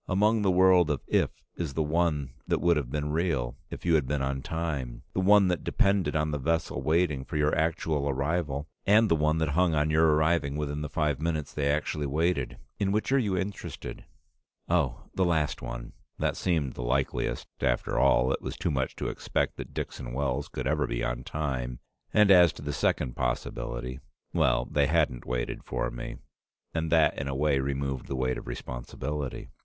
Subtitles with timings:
[0.07, 3.93] Among the world of 'if' is the one that would have been real if you
[3.93, 8.09] had been on time, the one that depended on the vessel waiting for your actual
[8.09, 12.07] arrival, and the one that hung on your arriving within the five minutes they actually
[12.07, 12.57] waited.
[12.79, 14.03] In which are you interested?"
[14.67, 17.45] "Oh the last one." That seemed the likeliest.
[17.61, 21.23] After all, it was too much to expect that Dixon Wells could ever be on
[21.23, 21.77] time,
[22.11, 23.99] and as to the second possibility
[24.33, 26.15] well, they hadn't waited for me,
[26.73, 29.51] and that in a way removed the weight of responsibility.